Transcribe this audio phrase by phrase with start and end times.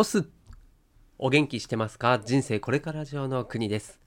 [0.00, 0.30] オス
[1.18, 2.20] お元気してますか？
[2.24, 3.98] 人生これから上の国です。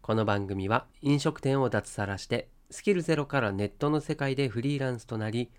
[0.00, 5.50] この番組は飲食店を脱サラしてスキルゼロからネットの世界でフリーランスとなり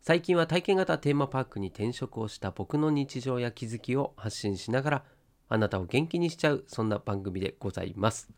[0.00, 5.04] 最近は体験型テーマパークに転職をした僕の日常や気づきを発信しながら
[5.48, 8.32] あなたを元気にしちゃうそんな番組でございます。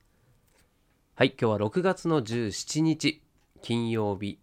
[1.14, 3.22] はい今日は6月の17日
[3.62, 4.38] 金曜日。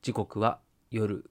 [0.00, 0.60] 時刻は
[0.92, 1.28] 夜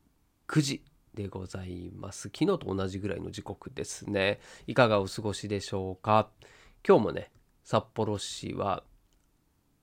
[0.49, 0.83] 9時。
[1.13, 2.23] でございます。
[2.23, 4.39] 昨日と同じぐらいの時刻ですね。
[4.67, 6.29] いかがお過ごしでしょうか？
[6.87, 7.31] 今日もね
[7.63, 8.83] 札幌市は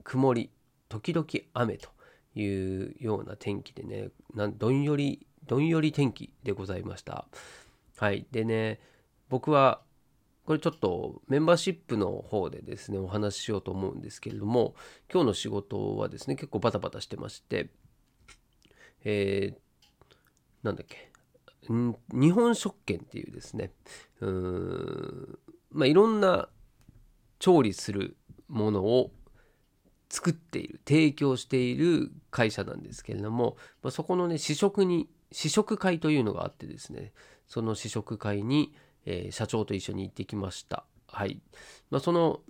[0.03, 0.49] 曇り
[0.87, 1.89] 時々雨と
[2.35, 2.45] い
[2.91, 7.25] うような天気でねなんどんよりどんより天気でございました。
[7.97, 8.25] はい。
[8.31, 8.79] でね
[9.29, 9.81] 僕は
[10.45, 14.73] これちょっとメンバーシップの方でですねお話ししようと思うんですけれども
[15.13, 17.69] 今日の仕事はですね結構バタバタしてまして
[19.03, 19.57] えー、
[20.63, 21.08] なんだっけ？
[21.69, 23.71] 日本食券っていうですね
[24.21, 25.39] うーん
[25.71, 26.49] まあいろんな
[27.37, 29.11] 調理するものを
[30.09, 37.13] 作っている提供している会社なんですけれども、まあ、そこのね試食に試食会というのがあってですね
[37.47, 38.73] その試食会に、
[39.05, 40.85] えー、社長と一緒に行ってきました。
[41.07, 41.41] はい。
[41.89, 42.41] まあ、その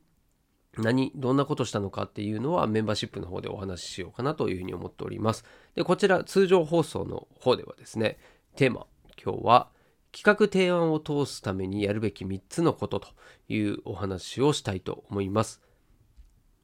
[0.77, 5.43] 何どんなことしたのかっていうのはメンバーシップの方でお話ししようかなというふうに思っております。
[5.75, 8.17] でこちら通常放送の方ではですね
[8.55, 8.85] テーマ
[9.21, 9.69] 今日は
[10.11, 13.07] 企画提案を通すためにやるべき3つのことと
[13.47, 15.61] いうお話をしたいと思います。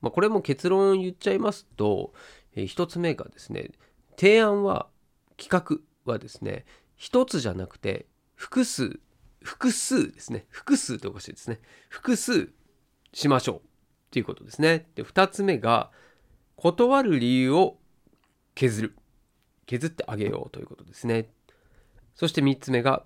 [0.02, 2.14] まあ、これも結論を言っちゃいますと、
[2.56, 3.72] えー、1つ目がですね
[4.18, 4.88] 提案は
[5.38, 6.66] 企画はですね
[7.00, 9.00] 1つじゃなくて複数
[9.42, 12.50] 複数ですね複数っておかしいですね複数
[13.14, 13.62] しましょうっ
[14.12, 14.88] ていうことですね。
[14.96, 15.92] で2つ目が
[16.56, 17.78] 断る理由を
[18.54, 18.96] 削る
[19.66, 21.30] 削ってあげようということですね。
[22.16, 23.04] そして3つ目が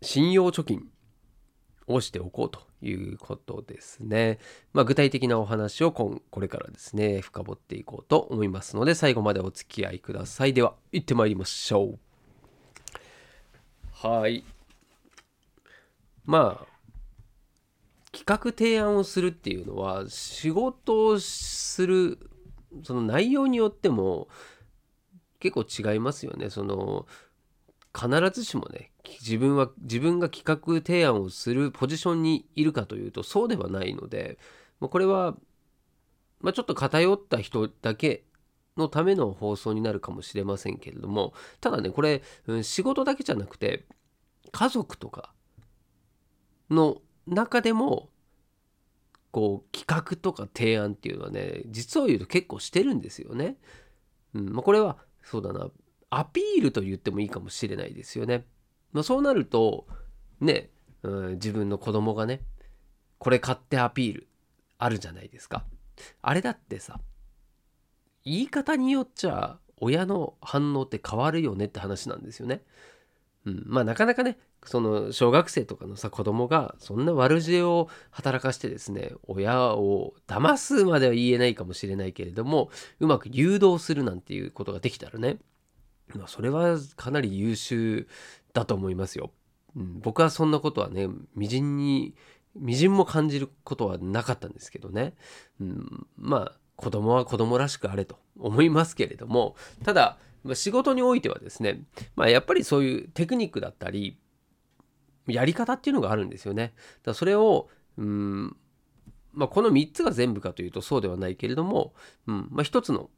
[0.00, 0.88] 信用貯金
[1.86, 4.38] をしておこうということですね。
[4.72, 10.54] まあ、具体的なお話をこれからですね深掘っていこうと思いますので最後までお付き合いください。
[10.54, 11.98] では行ってまいりましょう。
[13.92, 14.44] はい。
[16.24, 16.72] まあ
[18.12, 22.18] 企画提案をするっていうのは仕事をする
[22.82, 24.28] その内容によっても
[25.40, 26.50] 結構違いますよね。
[26.50, 27.06] その
[27.94, 34.38] 必ずしもね自分は自分が企画提案をするポジションにいるかというとそうではないので
[34.80, 35.36] これは、
[36.40, 38.24] まあ、ちょっと偏った人だけ
[38.76, 43.84] のための放送になるかもしれませんけれどもただねこれ、うん、仕事だけじゃなくて
[44.50, 45.32] 家族とか
[46.70, 48.08] の中でも
[49.30, 53.56] こう企画とか提案っていうのはね実を言うと結構してるんですよね。
[54.34, 55.70] うんまあ、これはそうだな
[56.14, 58.44] アピールと言ってもいいかもしれないですよね。
[58.92, 59.86] まあ、そうなると
[60.40, 60.68] ね、
[61.02, 62.42] うん、自分の子供がね
[63.18, 64.28] これ買ってアピール
[64.76, 65.64] あるじゃないですか。
[66.20, 67.00] あれだってさ
[68.24, 72.62] 言い方によっちゃ親の反応って変わるよねって話なんですよね。
[73.46, 85.38] うん、まあなかなかねその小学生とかのさ子供がそんな悪知恵を働かしてですね親を騙すまでは言えないかもしれないけれどもうまく誘導するなんていうことができたらね
[86.14, 88.08] まあ、それはかなり優秀
[88.52, 89.30] だと思いますよ。
[89.76, 92.14] うん、僕はそんなことはね、みじんに、
[92.54, 95.14] みじんも感じることはなかったんですけどね。
[95.60, 100.18] うん、まあ、子供は子供らしくあれと思いますけれども、ただ、
[100.54, 101.84] 仕事においてはですね、
[102.16, 104.18] まあ、やっぱりそういうテクニックだったり、
[105.26, 106.74] やり方っていうのがあるんですよね。
[107.04, 108.56] だそれを、うん
[109.32, 111.94] まあ、この3つが全部かというとそうではないけれども、
[112.26, 113.10] うんまあ、一つの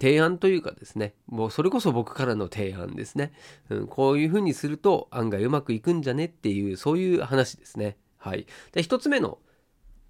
[0.00, 3.32] 提案というかですね、もうそれこそ僕からの提案ですね。
[3.70, 7.96] うん、こういうふうにすると案外うまくいくんじゃねっていう、そういう話ですね。
[8.16, 8.46] はい。
[8.72, 9.38] で、一つ目の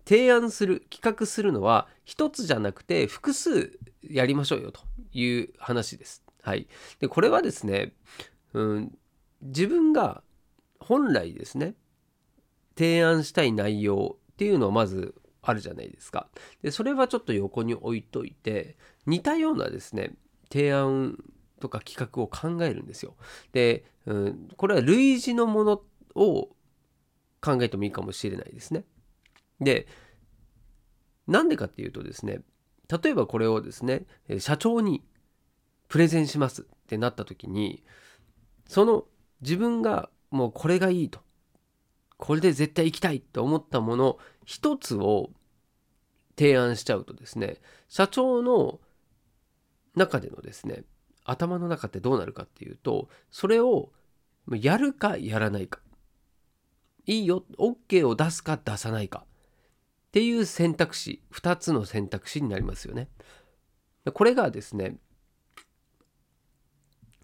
[0.06, 4.80] 提案する、企画するのは、一つじゃなくて複数やりましょうよと
[5.12, 6.24] いう話です。
[6.42, 6.66] はい。
[7.00, 7.94] で、これはですね、
[8.52, 8.98] うん、
[9.42, 10.22] 自分が
[10.80, 11.74] 本来ですね、
[12.76, 16.28] 提案したい内容っていうのをまずあるじゃないですか。
[16.62, 18.76] で、それはちょっと横に置いといて、
[19.06, 20.14] 似たようなですね、
[20.50, 21.18] 提案
[21.60, 23.16] とか企画を考えるんですよ。
[23.52, 25.82] で、うん、これは類似のもの
[26.14, 26.48] を
[27.40, 28.84] 考えてもいいかもしれないですね。
[29.60, 29.86] で、
[31.26, 32.40] なんでかっていうとですね、
[33.02, 34.06] 例えばこれをですね、
[34.38, 35.04] 社長に
[35.88, 37.82] プレゼンしますってなった時に、
[38.66, 39.04] その
[39.40, 41.20] 自分がもうこれがいいと、
[42.16, 45.30] これで絶対行きたいと思ったもの一つを
[46.36, 47.56] 提案しちゃうとですね、
[47.88, 48.80] 社長の
[49.94, 50.82] 中でのですね
[51.24, 53.90] 頭の中ってどうなるかっていうとそれを
[54.52, 55.80] やるかやらないか
[57.06, 59.26] いいよ OK を出すか出さないかっ
[60.12, 63.08] ていう選択肢2つの選択肢になりますよね。
[64.12, 64.96] これがですね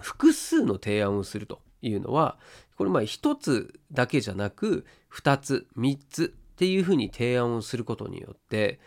[0.00, 2.38] 複数の提案をするというのは
[2.76, 8.81] これまあ1つだけじゃなく2つ3つっていうふうに提案をすることによって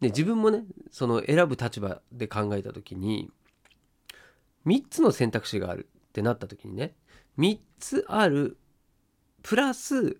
[0.00, 0.62] で自分もね
[0.92, 3.32] その選ぶ立場で考えた時に
[4.64, 6.94] 3つの選択肢があるってなった時にね
[7.36, 8.58] 3つある
[9.42, 10.18] プラス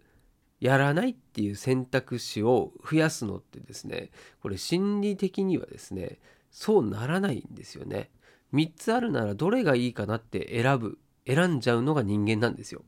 [0.59, 4.11] やらないっていう選択肢を増やすのってですね
[4.43, 6.19] これ心理的にはですね
[6.51, 8.11] そうならないんですよね。
[8.53, 12.83] 3つあるならどれがいいかなって選ぶ選んじゃうのが人間なんですよ。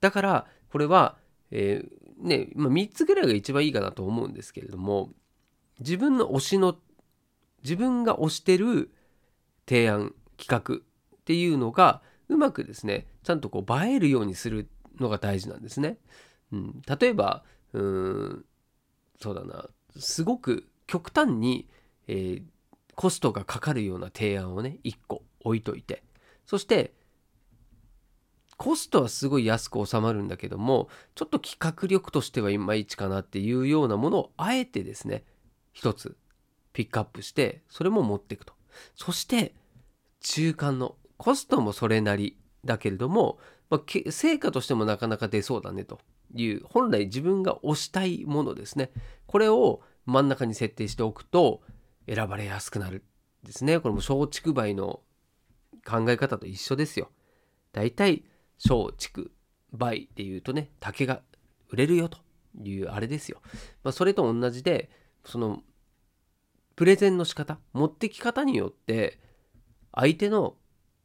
[0.00, 1.18] だからこれは、
[1.50, 5.10] えー、ね、まあ、3つぐらいが一番いいかなと思うんですけれども
[5.80, 6.76] 自分の推しの
[7.62, 8.90] 自分が推してる
[9.68, 10.78] 提案企画っ
[11.24, 14.68] ていうのがうまくですねちゃんとこう映えるようにする
[15.00, 15.98] のが大事なんですね。
[16.52, 18.44] うん、例えばうん
[19.20, 19.66] そうだな
[19.98, 21.68] すごく極端に、
[22.06, 22.42] えー、
[22.94, 26.02] コストがかかるような提案をね1個置いといて
[26.46, 26.94] そして
[28.58, 35.24] コストはすごい安く収まるんだけどもちょっと企画力としてはいまいちかなっていうようなものをあえてですね
[35.72, 36.16] 一つ
[36.72, 38.52] ピックアップしてそれも持っていくと。
[38.94, 39.54] そして
[40.20, 43.38] 中間のコストもそれなりだけれども、
[43.70, 46.00] まあ、成果としてもなかなか出そうだねと
[46.34, 48.90] いう本来自分が推したいものですね。
[49.26, 51.62] これを真ん中に設定しておくと
[52.06, 53.04] 選ばれやすくなる
[53.44, 53.78] ですね。
[53.78, 55.00] これも松竹梅の
[55.84, 57.10] 考え方と一緒ですよ。
[57.72, 58.24] だいたい
[58.62, 59.30] 松竹
[59.72, 61.22] 梅っていうとね竹が
[61.70, 62.18] 売れるよと
[62.62, 63.40] いうあれですよ、
[63.84, 64.90] まあ、それと同じで
[65.24, 65.62] その
[66.76, 69.18] プレゼンの仕方持ってき方によって
[69.92, 70.54] 相手の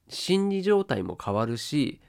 [0.08, 2.00] 心理状態も変わるし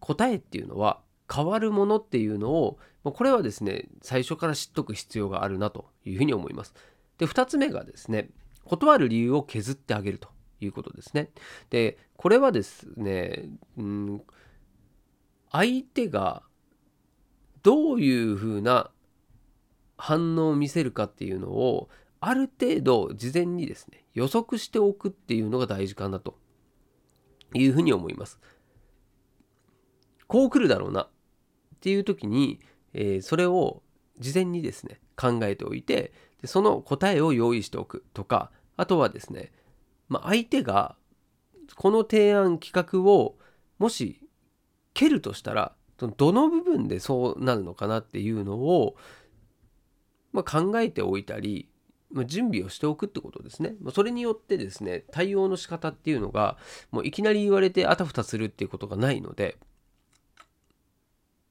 [0.00, 1.00] 答えっていうのは
[1.32, 6.74] 変わるものっていうのをこれはですね最初から知っとく必要があるなというふうに思います。
[7.18, 8.30] で2つ目がですね
[8.64, 10.28] 断る理由を削ってあげると
[10.60, 11.30] いうことですね。
[11.70, 14.22] でこれはですね、うん、
[15.50, 16.42] 相手が
[17.62, 18.90] どういうふうな
[19.96, 21.88] 反応を見せるかっていうのを
[22.20, 26.38] ある程度事前にですね予測しておくっていうのが大事かなと
[27.54, 28.38] いうふうに思います。
[30.26, 31.08] こう来るだろうなっ
[31.80, 32.60] ていう時に、
[32.92, 33.82] えー、それを
[34.18, 36.12] 事前にですね考えておいて
[36.42, 39.52] でその答えを用意しておくとかあとはですね、
[40.08, 40.96] まあ、相手が
[41.76, 43.36] この提案企画を
[43.78, 44.27] もし
[44.98, 45.76] 蹴るとしたら
[46.16, 48.96] どの部分でそうなるのかなっていうのを、
[50.32, 51.68] まあ、考えておいたり
[52.26, 53.76] 準備をしておくってことですね。
[53.80, 56.56] まそれによってですね、対応の仕方っていうのが、
[56.90, 59.56] もういきなり言われてあたふたするっていうことがないので、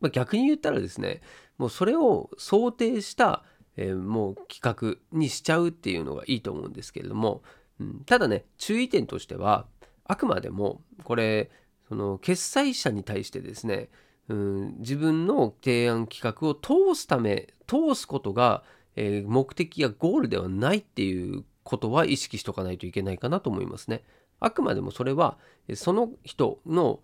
[0.01, 1.21] まあ、逆に言ったらですね、
[1.57, 3.45] もうそれを想定した、
[3.77, 7.43] えー、もう企画にしちゃうっていうのがいいと思うんですけれども、
[7.79, 9.67] うん、ただね、注意点としては、
[10.03, 11.49] あくまでもこれ、
[11.89, 13.89] その決済者に対してですね、
[14.29, 18.63] うん、自分の提案企画を通すため、通すことが
[18.97, 24.03] えー、目的やゴールではないっていうことは意識しとかないといけないかなと思いますね。
[24.39, 25.37] あくまでもそれは
[25.75, 26.99] その人の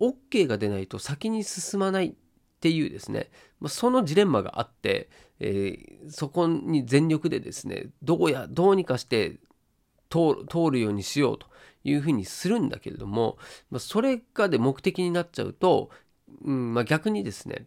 [0.00, 2.12] OK が出ないと先に進まないっ
[2.60, 5.08] ていうですね、ま、そのジレンマがあって、
[5.38, 9.38] えー、そこに全力でですねどうやどうにかして
[10.10, 11.46] 通るようにしようと
[11.84, 13.38] いうふうにするんだけれども、
[13.70, 15.90] まあ、それがで目的になっちゃうと、
[16.44, 17.66] うんまあ、逆にですね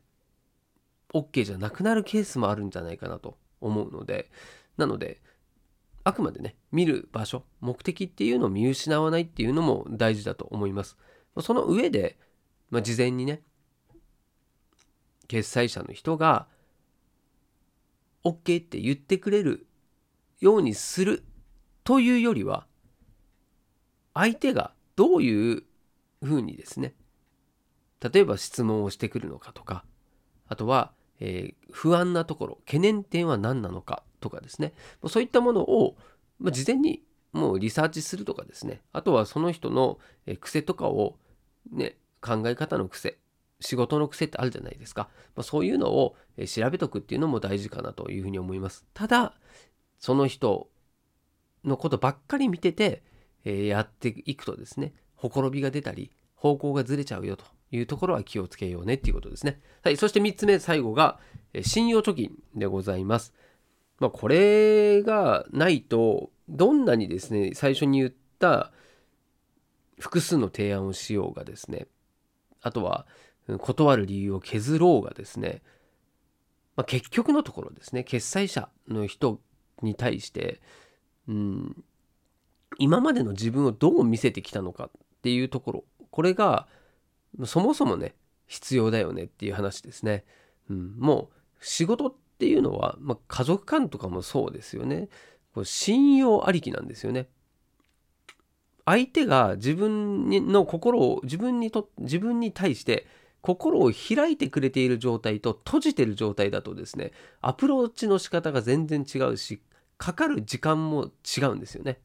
[1.14, 4.30] OK じゃなくなるケースもあるんじゃないかなと思うので
[4.78, 5.22] なので
[6.04, 10.98] あくまでね見る場所目的っていうのを見失わないっていうのも大事だと思います。
[11.40, 12.18] その上で、
[12.70, 13.42] まあ、事前にね
[15.28, 16.48] 決済者の人が
[18.24, 19.66] OK って言ってくれる
[20.40, 21.24] ようにする
[21.84, 22.66] というよりは
[24.14, 25.64] 相手がどういう
[26.24, 26.94] ふうにですね
[28.00, 29.86] 例えば質問をしてくるのかとか
[30.48, 34.74] あとはえー、不安なところ懸念点は何なのかとかですね
[35.08, 35.96] そういったものを、
[36.40, 40.00] まあ、事前にもうリサーチするとかですねあとはその人の
[40.42, 41.18] 癖とかを
[41.72, 43.20] ね考え方の癖
[43.62, 48.86] 仕事の癖ってあるじゃないですか、まあ、そういうのを調べとくっていうのも大事かなというふうに思います。
[48.94, 49.34] ただ
[50.00, 50.68] その人
[51.66, 53.04] のことばっかり見てて、
[53.46, 59.60] えー、やっていくとですねほころびが出たり方向がずれちゃうよというところは気をつけようねっていうことですね。
[59.82, 59.98] はい。
[59.98, 61.20] そして3つ目、最後が、
[61.64, 63.34] 信用貯金でございます。
[64.00, 68.72] まあ、これがないと、どんなにですね、最初に言った
[69.98, 71.88] 複数の提案をしようがですね、
[72.62, 73.08] あとは、
[73.60, 75.62] 断る理由を削ろうがですね、
[76.76, 79.40] まあ、結局のところですね決済者の人
[79.82, 80.62] に対して、
[81.28, 81.84] うん、
[82.78, 84.90] 今までの自分をどう見せてきたのかっ
[85.22, 86.68] ていうところこれが
[87.46, 88.14] そもそもね
[88.48, 90.26] 必要だよねっていう話ですね。
[90.70, 95.10] うん、もう仕事っていうのは、まあ、家族間とかもそうですよね。
[95.54, 97.30] これ信用ありきなんですよね。
[98.86, 103.08] 相手が自分の心を自分にと自分に対して
[103.42, 107.12] 心を開いてくれている状態と閉じてる状態だとですね
[107.42, 109.62] アプローチの仕方が全然違うし
[110.04, 111.98] かかる時間も違うんですよね。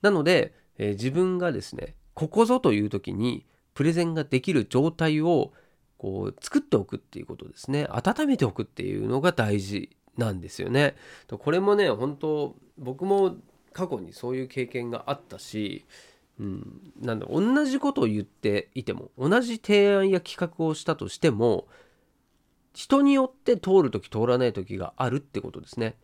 [0.00, 3.44] なので、えー、自分がですねここぞという時に
[3.74, 5.52] プレゼンができる状態を
[5.98, 10.96] こう作っておくっていうことですね温めておくっていうのが大事なんですよね。
[11.28, 13.36] これもね本当僕も
[13.74, 15.84] 過去にそういう経験があったし、
[16.38, 21.68] うん、なんだ同じことを言っていても同じ提案や企画をしたとしても
[22.72, 25.96] 人によって通る時通らない時があるってことですね。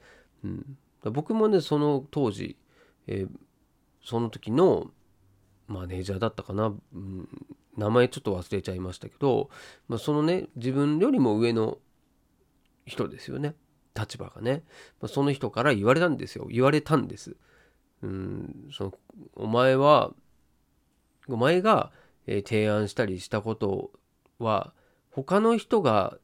[0.45, 0.77] うん、
[1.13, 2.57] 僕もねその当時、
[3.07, 3.29] えー、
[4.03, 4.91] その時の
[5.69, 7.29] マネージャーだったかな、うん、
[7.77, 9.51] 名前ちょっと忘れちゃいましたけど、
[9.89, 11.79] まあ、そのね自分よりも上の
[12.85, 13.55] 人ですよね。
[13.99, 14.63] 立場がね、
[15.01, 16.47] まあ、その人から言われたんですよ。
[16.51, 17.37] 言われたんです。
[18.03, 18.69] うん。
[18.73, 18.95] その
[19.35, 20.13] お前は
[21.29, 21.91] お前が、
[22.27, 23.91] えー、提案したりしたこと
[24.39, 24.73] は
[25.11, 26.19] 他の人が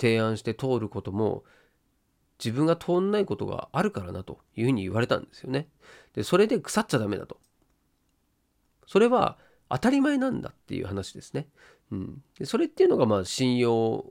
[0.00, 1.44] 提案して通ることも
[2.42, 5.68] 自分が通んないことがあるからなというふうに言われたんですよね。
[6.14, 7.38] でそれで腐っちゃダメだと。
[8.86, 11.48] それは当たり前なんだっていう話ですね。
[11.90, 14.04] うん、でそれっていうのがまあ信用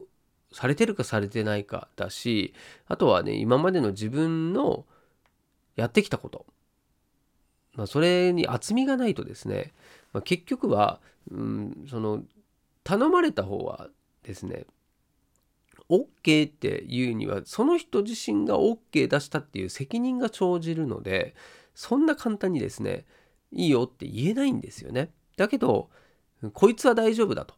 [0.51, 2.53] されてるかされてないかだし
[2.87, 4.85] あとはね今までの自分の
[5.75, 6.45] やってきたこと、
[7.75, 9.73] まあ、それに厚みがないとですね、
[10.13, 10.99] まあ、結局は、
[11.31, 12.23] うん、その
[12.83, 13.89] 頼まれた方は
[14.23, 14.65] ですね
[15.89, 21.35] OK っていうにはその人自身が OK 出したっていう責任が生じるので
[21.73, 23.05] そんな簡単にですね
[23.51, 25.11] いいよって言えないんですよね。
[25.37, 25.89] だけど
[26.53, 27.55] こいつは大丈夫だと。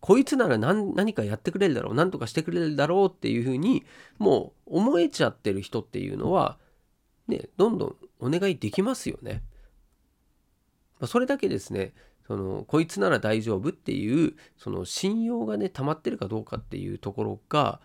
[0.00, 3.84] こいつなら何かやってくれるだろう何とかしてくれるだろうっていうふうに
[4.18, 6.58] もう思えちゃってる人っていうのは
[7.28, 9.42] ね、どんどんお願いできますよね。
[11.06, 11.92] それだけですね、
[12.30, 17.80] そのこいつなら大丈夫っていうその信用がね溜まってるかどうかっていうところが、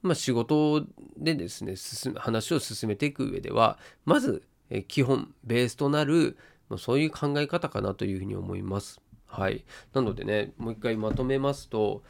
[0.00, 0.86] まあ、仕事
[1.18, 1.74] でですね
[2.16, 4.42] 話を進めていく上ではまず
[4.88, 6.38] 基本ベースとなる
[6.78, 9.02] そういう考え方かなというふうに思います。
[9.26, 12.02] はい、なのでねもう一回まとめますと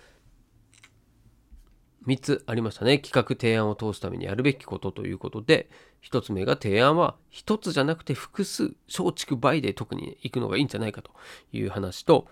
[2.07, 2.99] 3つありましたね。
[2.99, 5.69] 企画提案を通すためにやるべきことということで、
[6.03, 11.11] 1つ目が提案は1つじゃなくて複数、松竹梅で特に行くのがいいんじゃないかと
[11.53, 12.27] いう話と、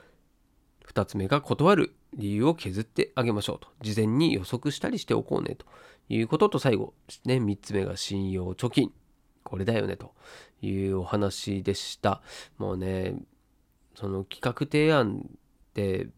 [0.86, 3.68] 2つ目が断る理由を削ってあげましょうと。
[3.82, 5.66] 事前に予測したりしておこうねと
[6.08, 6.94] いうことと、最後、
[7.24, 8.92] ね、3つ目が信用貯金。
[9.44, 10.14] これだよねと
[10.60, 12.22] いうお話でした。
[12.56, 13.16] もうね、
[13.94, 16.08] その企画提案って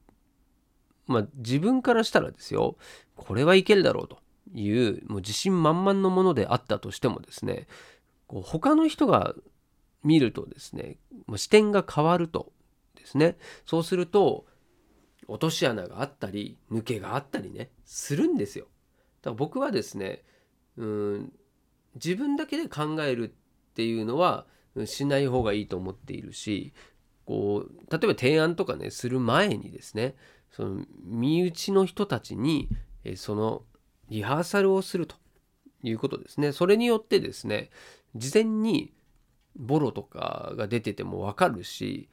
[1.11, 2.77] まあ、自分からしたらですよ
[3.17, 4.19] これはいけるだろうと
[4.55, 7.67] いうもう自信満々のものであったとしてもですね
[8.29, 9.35] こう他の人が
[10.05, 10.99] 見るとですね
[11.37, 12.53] 視点が変わると
[12.95, 13.37] ですね
[13.67, 14.47] そうすると
[15.27, 18.67] 落とし穴があったり抜けがあったりねするんですよ。
[19.23, 20.23] だから僕はですね
[20.77, 21.33] うん
[21.97, 24.47] 自分だけで考えるっていうのは
[24.87, 26.73] しない方がいいと思っているし
[27.25, 30.15] こう例えば提案とかねする前にですね
[30.51, 32.69] その身内の人たちに
[33.17, 33.63] その
[34.09, 35.17] リハーサルをすると
[35.83, 36.53] いうことですね。
[36.53, 37.71] それによってですね
[38.17, 38.93] 事前に
[39.57, 42.09] ボロとかが出てても分かるし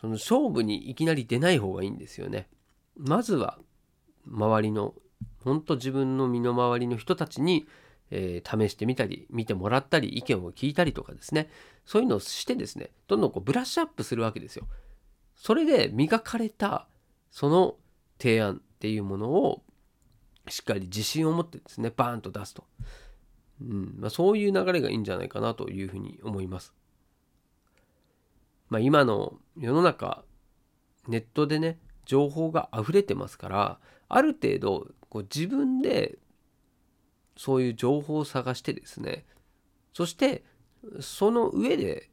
[0.00, 2.48] その勝負にいきなり出ない方がいいんですよね。
[2.96, 3.58] まずは
[4.26, 4.94] 周りの
[5.42, 7.66] 本当自分の身の回りの人たちに、
[8.10, 11.48] えー、試してみたり見てもらったり意見を聞いたりとかですね
[11.84, 14.66] そういうのをしてですねどんどんこうブラッシュアップするわけですよ。
[15.44, 16.88] それで磨かれた
[17.30, 17.76] その
[18.18, 19.62] 提案っていうものを
[20.48, 22.64] しっかり自信を持ってですねバーンと出すと、
[23.60, 26.72] うんまあ、そういう流れがいいんじゃないかなというふうに思います。
[28.70, 30.24] まあ、今の世の中
[31.08, 36.16] ネットでね情報が溢れてますからある程度こう自分で
[37.36, 39.26] そういう情報を探してですね
[39.92, 40.42] そして
[41.00, 42.08] その上で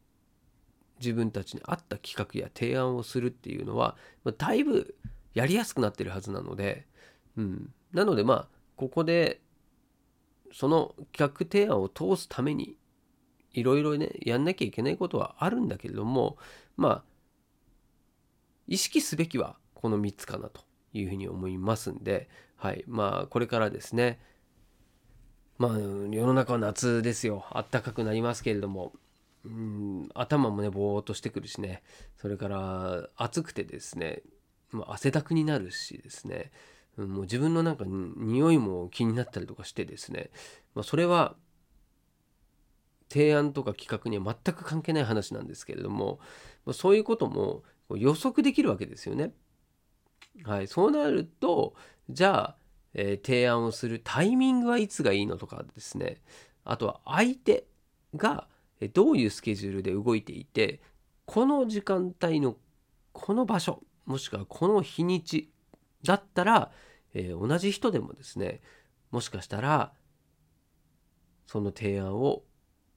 [1.01, 4.95] 自分たちに合った企画や提案をするっていうのは、ま、だいぶ
[5.33, 6.85] やりやすくなってるはずなので、
[7.37, 9.41] うん、なのでまあここで
[10.53, 12.75] その企画提案を通すために
[13.53, 16.37] いろいろねやんなきゃいけないことはあるんだけれども
[16.77, 17.03] まあ
[18.67, 20.61] 意識すべきはこの3つかなと
[20.93, 24.19] いうふうに思いますんで、はい、まあこれからですね。
[25.57, 27.45] まあ世の中は夏ですよ。
[27.51, 28.93] あったかくなりますけれども。
[29.43, 31.83] うん頭もねぼーっとしてくるしね。
[32.17, 34.21] それから暑くてですね、
[34.71, 36.51] ま、汗だくになるしですね、
[36.97, 40.29] うん、もう自分のなんか匂いも気になったりとかしてですね、
[40.75, 41.35] まあ、それは
[43.09, 46.19] 提案とか企画には全く関係ない話なんですけれども
[46.65, 47.63] まそういうことも
[47.95, 49.33] 予測できるわけですよね。
[50.43, 51.75] はい、そうなると
[52.09, 52.55] じゃあ、
[52.93, 56.21] えー、提案をするタイミングはいつがいいのとかですね。
[56.63, 57.65] あとは相手
[58.15, 58.47] が
[58.87, 60.81] どういうスケジュールで動いていて
[61.25, 62.57] この時間帯の
[63.13, 65.51] この場所もしくはこの日にち
[66.03, 66.71] だったら、
[67.13, 68.61] えー、同じ人でもですね
[69.11, 69.93] もしかしたら
[71.47, 72.43] その提案を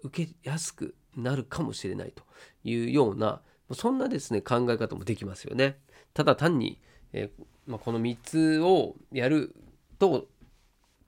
[0.03, 2.23] 受けやすくなるかもしれないと
[2.63, 5.79] いうようなそんなですね考え方もできますよね。
[6.13, 6.81] ただ単に、
[7.13, 9.55] えー、まあ、この3つをやる
[9.99, 10.29] と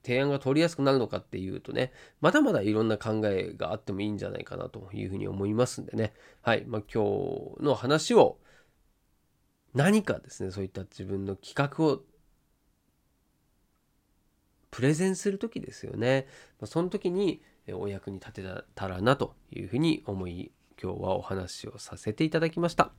[0.07, 6.13] 提案が取りやすくなるのかっていうとねまだまだいろんな考えがあってもいいんじゃないかなというふうに思いますんでね。
[6.43, 7.03] はい、まあ、今
[7.59, 8.39] 日の話を
[9.75, 12.03] 何かですねそういった自分の企画を
[14.71, 16.27] プレゼンする時ですよね、
[16.65, 18.45] その時にお役に立て
[18.75, 22.93] たらなというふうに思い今日はお話をさせていただきました。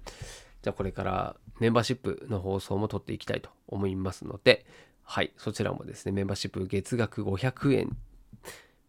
[0.64, 4.66] じゃあこれからメンバーシップの放送も撮っていきたいと思いますので
[5.10, 7.98] はいそちらもですねメンバーシップ月額500円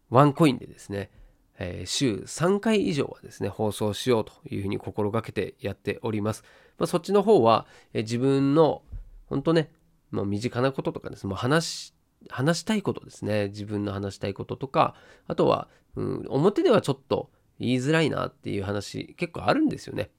[0.09, 1.09] ワンコインでですね、
[1.57, 6.43] えー、週3回以上はですね放送しようというふうに心がけてやっております、
[6.77, 8.81] まあ、そっちの方は、えー、自分の
[9.27, 9.71] 本当ね、
[10.11, 11.93] まあ、身近なこととかですね、まあ、話
[12.29, 14.95] 話したいことですね自分の話したいこととか
[15.25, 20.09] あとは、うん、表ではちょっと言いづらいなっていう話結構あるんですよね。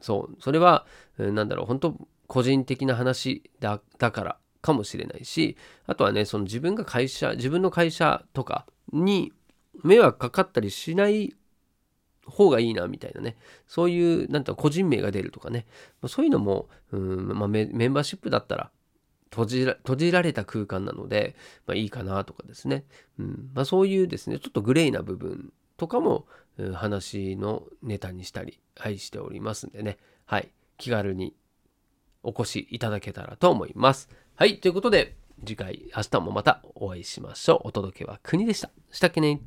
[0.00, 0.84] そうそれは、
[1.18, 1.96] うん、なんだろう本当
[2.26, 4.38] 個人的な話だから。
[4.62, 5.56] かもしれないし
[5.86, 9.32] あとはねその自分が会社自分の会社とかに
[9.84, 11.34] 迷惑かかったりしない
[12.26, 15.66] 方がいいなみたいなねそういうなんと個人名が出るとかね
[16.06, 18.70] そういうのもうん、まあ、メンバーシップだったら
[19.30, 21.34] 閉じら閉じられた空間なので、
[21.66, 22.84] まあ、いいかなとかですね、
[23.18, 26.26] うんまあ、そういうですねちょっとグレーな部分とかも、
[26.74, 31.34] 話のネタにしたり、はい、しておりますんでね、はい、気軽に
[32.22, 34.08] お越しいただけたらと思います。
[34.34, 37.68] はい、ということで次回明日もまたお会いしましょう。
[37.68, 38.70] お届けは国でした。
[38.90, 39.42] したっけね